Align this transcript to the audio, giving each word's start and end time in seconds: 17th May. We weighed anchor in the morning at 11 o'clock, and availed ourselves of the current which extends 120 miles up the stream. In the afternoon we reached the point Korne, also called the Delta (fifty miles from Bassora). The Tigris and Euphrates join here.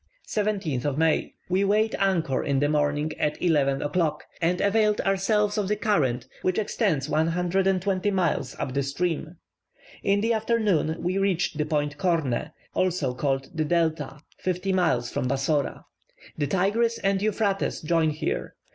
17th 0.27 0.97
May. 0.97 1.35
We 1.47 1.63
weighed 1.63 1.95
anchor 1.99 2.43
in 2.43 2.57
the 2.59 2.67
morning 2.69 3.11
at 3.19 3.39
11 3.39 3.83
o'clock, 3.83 4.23
and 4.41 4.59
availed 4.59 4.99
ourselves 5.01 5.59
of 5.59 5.67
the 5.67 5.75
current 5.75 6.27
which 6.41 6.57
extends 6.57 7.07
120 7.07 8.09
miles 8.09 8.55
up 8.57 8.73
the 8.73 8.81
stream. 8.81 9.35
In 10.01 10.21
the 10.21 10.33
afternoon 10.33 10.95
we 11.03 11.19
reached 11.19 11.59
the 11.59 11.67
point 11.67 11.99
Korne, 11.99 12.49
also 12.73 13.13
called 13.13 13.51
the 13.53 13.63
Delta 13.63 14.17
(fifty 14.39 14.73
miles 14.73 15.11
from 15.11 15.27
Bassora). 15.27 15.83
The 16.35 16.47
Tigris 16.47 16.97
and 17.03 17.21
Euphrates 17.21 17.81
join 17.81 18.09
here. 18.09 18.55